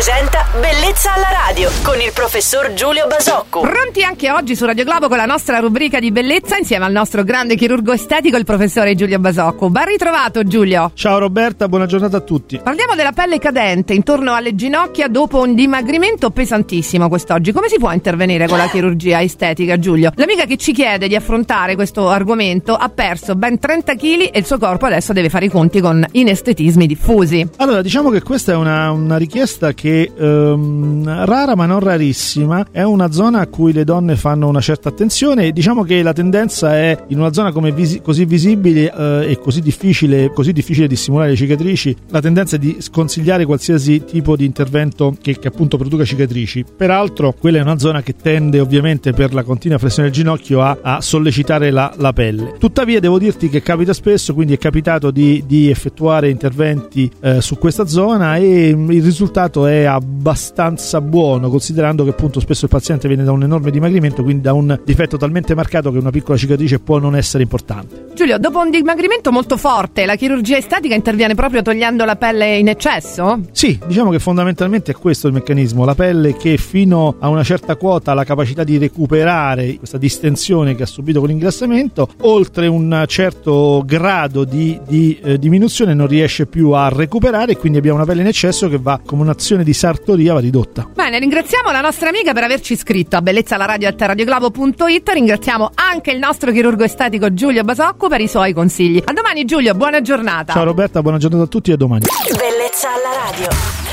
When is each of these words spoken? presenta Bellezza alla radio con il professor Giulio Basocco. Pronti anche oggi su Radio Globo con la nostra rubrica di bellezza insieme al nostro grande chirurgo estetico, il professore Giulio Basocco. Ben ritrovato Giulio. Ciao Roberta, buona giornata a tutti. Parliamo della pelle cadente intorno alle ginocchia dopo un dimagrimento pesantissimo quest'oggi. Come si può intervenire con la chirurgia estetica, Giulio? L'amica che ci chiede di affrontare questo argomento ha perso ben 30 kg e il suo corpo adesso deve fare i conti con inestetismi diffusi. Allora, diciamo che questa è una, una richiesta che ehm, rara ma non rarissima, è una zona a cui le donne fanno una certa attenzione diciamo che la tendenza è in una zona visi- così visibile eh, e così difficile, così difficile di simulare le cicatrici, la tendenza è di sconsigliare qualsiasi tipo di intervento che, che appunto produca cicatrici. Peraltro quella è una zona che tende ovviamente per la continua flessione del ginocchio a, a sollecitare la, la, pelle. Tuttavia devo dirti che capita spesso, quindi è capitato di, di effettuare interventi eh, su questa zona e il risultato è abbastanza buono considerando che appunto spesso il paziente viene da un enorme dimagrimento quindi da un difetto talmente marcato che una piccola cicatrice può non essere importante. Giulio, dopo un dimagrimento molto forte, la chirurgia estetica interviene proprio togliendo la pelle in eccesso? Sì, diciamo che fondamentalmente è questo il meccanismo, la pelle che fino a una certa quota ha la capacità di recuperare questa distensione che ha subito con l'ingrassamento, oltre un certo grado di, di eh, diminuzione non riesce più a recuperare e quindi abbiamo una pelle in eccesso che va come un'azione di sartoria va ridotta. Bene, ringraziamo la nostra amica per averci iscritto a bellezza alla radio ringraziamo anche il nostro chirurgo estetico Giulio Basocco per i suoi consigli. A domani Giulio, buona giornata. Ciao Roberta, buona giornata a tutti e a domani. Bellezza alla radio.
presenta 0.00 0.46
Bellezza 0.58 1.12
alla 1.12 1.28
radio 1.46 1.70
con 1.82 2.00
il 2.00 2.10
professor 2.14 2.72
Giulio 2.72 3.06
Basocco. 3.06 3.60
Pronti 3.60 4.02
anche 4.02 4.30
oggi 4.30 4.56
su 4.56 4.64
Radio 4.64 4.82
Globo 4.82 5.08
con 5.08 5.18
la 5.18 5.26
nostra 5.26 5.58
rubrica 5.58 6.00
di 6.00 6.10
bellezza 6.10 6.56
insieme 6.56 6.86
al 6.86 6.92
nostro 6.92 7.22
grande 7.22 7.54
chirurgo 7.54 7.92
estetico, 7.92 8.38
il 8.38 8.46
professore 8.46 8.94
Giulio 8.94 9.18
Basocco. 9.18 9.68
Ben 9.68 9.84
ritrovato 9.84 10.42
Giulio. 10.42 10.90
Ciao 10.94 11.18
Roberta, 11.18 11.68
buona 11.68 11.84
giornata 11.84 12.16
a 12.16 12.20
tutti. 12.20 12.58
Parliamo 12.64 12.94
della 12.94 13.12
pelle 13.12 13.38
cadente 13.38 13.92
intorno 13.92 14.32
alle 14.32 14.54
ginocchia 14.54 15.06
dopo 15.06 15.42
un 15.42 15.54
dimagrimento 15.54 16.30
pesantissimo 16.30 17.10
quest'oggi. 17.10 17.52
Come 17.52 17.68
si 17.68 17.76
può 17.76 17.92
intervenire 17.92 18.48
con 18.48 18.56
la 18.56 18.68
chirurgia 18.68 19.20
estetica, 19.20 19.78
Giulio? 19.78 20.12
L'amica 20.14 20.46
che 20.46 20.56
ci 20.56 20.72
chiede 20.72 21.08
di 21.08 21.14
affrontare 21.14 21.74
questo 21.74 22.08
argomento 22.08 22.74
ha 22.74 22.88
perso 22.88 23.36
ben 23.36 23.58
30 23.58 23.94
kg 23.96 24.30
e 24.32 24.38
il 24.38 24.46
suo 24.46 24.56
corpo 24.56 24.86
adesso 24.86 25.12
deve 25.12 25.28
fare 25.28 25.44
i 25.44 25.50
conti 25.50 25.82
con 25.82 26.02
inestetismi 26.10 26.86
diffusi. 26.86 27.46
Allora, 27.58 27.82
diciamo 27.82 28.08
che 28.08 28.22
questa 28.22 28.52
è 28.52 28.54
una, 28.54 28.90
una 28.92 29.18
richiesta 29.18 29.74
che 29.74 29.88
ehm, 29.90 31.24
rara 31.24 31.54
ma 31.54 31.66
non 31.66 31.80
rarissima, 31.80 32.66
è 32.70 32.82
una 32.82 33.10
zona 33.10 33.40
a 33.40 33.46
cui 33.46 33.72
le 33.72 33.84
donne 33.84 34.16
fanno 34.16 34.48
una 34.48 34.60
certa 34.60 34.88
attenzione 34.88 35.50
diciamo 35.52 35.82
che 35.82 36.02
la 36.02 36.12
tendenza 36.12 36.76
è 36.76 37.04
in 37.08 37.18
una 37.18 37.32
zona 37.32 37.50
visi- 37.70 38.00
così 38.00 38.24
visibile 38.24 38.92
eh, 38.92 39.30
e 39.32 39.38
così 39.38 39.60
difficile, 39.60 40.32
così 40.32 40.52
difficile 40.52 40.86
di 40.86 40.96
simulare 40.96 41.30
le 41.30 41.36
cicatrici, 41.36 41.96
la 42.08 42.20
tendenza 42.20 42.56
è 42.56 42.58
di 42.58 42.76
sconsigliare 42.80 43.44
qualsiasi 43.44 44.04
tipo 44.04 44.36
di 44.36 44.44
intervento 44.44 45.16
che, 45.20 45.38
che 45.38 45.48
appunto 45.48 45.76
produca 45.76 46.04
cicatrici. 46.04 46.64
Peraltro 46.76 47.34
quella 47.38 47.58
è 47.58 47.62
una 47.62 47.78
zona 47.78 48.02
che 48.02 48.14
tende 48.16 48.60
ovviamente 48.60 49.12
per 49.12 49.34
la 49.34 49.42
continua 49.42 49.78
flessione 49.78 50.08
del 50.08 50.16
ginocchio 50.16 50.62
a, 50.62 50.78
a 50.80 51.00
sollecitare 51.00 51.70
la, 51.70 51.92
la, 51.96 52.12
pelle. 52.12 52.56
Tuttavia 52.58 53.00
devo 53.00 53.18
dirti 53.18 53.48
che 53.48 53.62
capita 53.62 53.92
spesso, 53.92 54.34
quindi 54.34 54.54
è 54.54 54.58
capitato 54.58 55.10
di, 55.10 55.44
di 55.46 55.70
effettuare 55.70 56.30
interventi 56.30 57.10
eh, 57.20 57.40
su 57.40 57.58
questa 57.58 57.86
zona 57.86 58.36
e 58.36 58.68
il 58.68 59.02
risultato 59.02 59.66
è 59.66 59.79
abbastanza 59.86 61.00
buono 61.00 61.48
considerando 61.48 62.04
che 62.04 62.10
appunto 62.10 62.40
spesso 62.40 62.64
il 62.64 62.70
paziente 62.70 63.08
viene 63.08 63.24
da 63.24 63.32
un 63.32 63.42
enorme 63.42 63.70
dimagrimento 63.70 64.22
quindi 64.22 64.42
da 64.42 64.52
un 64.52 64.78
difetto 64.84 65.16
talmente 65.16 65.54
marcato 65.54 65.90
che 65.90 65.98
una 65.98 66.10
piccola 66.10 66.36
cicatrice 66.36 66.78
può 66.78 66.98
non 66.98 67.16
essere 67.16 67.42
importante. 67.42 68.08
Giulio, 68.14 68.38
dopo 68.38 68.58
un 68.58 68.70
dimagrimento 68.70 69.32
molto 69.32 69.56
forte, 69.56 70.04
la 70.04 70.16
chirurgia 70.16 70.56
estetica 70.56 70.94
interviene 70.94 71.34
proprio 71.34 71.62
togliendo 71.62 72.04
la 72.04 72.16
pelle 72.16 72.56
in 72.56 72.68
eccesso? 72.68 73.40
Sì, 73.52 73.78
diciamo 73.86 74.10
che 74.10 74.18
fondamentalmente 74.18 74.92
è 74.92 74.94
questo 74.94 75.26
il 75.26 75.32
meccanismo, 75.32 75.84
la 75.84 75.94
pelle 75.94 76.36
che 76.36 76.56
fino 76.56 77.16
a 77.18 77.28
una 77.28 77.42
certa 77.42 77.76
quota 77.76 78.12
ha 78.12 78.14
la 78.14 78.24
capacità 78.24 78.64
di 78.64 78.78
recuperare 78.78 79.76
questa 79.76 79.98
distensione 79.98 80.74
che 80.74 80.82
ha 80.82 80.86
subito 80.86 81.20
con 81.20 81.28
l'ingrassamento, 81.28 82.08
oltre 82.22 82.66
un 82.66 83.04
certo 83.06 83.82
grado 83.86 84.44
di, 84.44 84.78
di 84.86 85.18
eh, 85.22 85.38
diminuzione 85.38 85.94
non 85.94 86.06
riesce 86.06 86.46
più 86.46 86.70
a 86.70 86.88
recuperare 86.88 87.52
e 87.52 87.56
quindi 87.56 87.78
abbiamo 87.78 87.96
una 87.96 88.06
pelle 88.06 88.22
in 88.22 88.26
eccesso 88.26 88.68
che 88.68 88.78
va 88.78 89.00
come 89.04 89.22
un'azione 89.22 89.64
di 89.64 89.69
sartoria 89.72 90.34
va 90.34 90.40
ridotta. 90.40 90.88
Bene, 90.94 91.18
ringraziamo 91.18 91.70
la 91.70 91.80
nostra 91.80 92.08
amica 92.08 92.32
per 92.32 92.44
averci 92.44 92.72
iscritto 92.72 93.16
a 93.16 93.22
bellezza 93.22 93.54
alla 93.54 93.66
radio 93.66 93.88
ringraziamo 95.12 95.70
anche 95.74 96.10
il 96.10 96.18
nostro 96.18 96.52
chirurgo 96.52 96.84
estetico 96.84 97.32
Giulio 97.32 97.64
Basocco 97.64 98.08
per 98.08 98.20
i 98.20 98.28
suoi 98.28 98.52
consigli. 98.52 99.02
A 99.04 99.12
domani 99.12 99.44
Giulio, 99.44 99.74
buona 99.74 100.00
giornata. 100.00 100.52
Ciao 100.52 100.64
Roberta, 100.64 101.02
buona 101.02 101.18
giornata 101.18 101.44
a 101.44 101.48
tutti 101.48 101.70
e 101.70 101.74
a 101.74 101.76
domani. 101.76 102.04
Bellezza 102.36 102.88
alla 102.88 103.30
radio. 103.30 103.89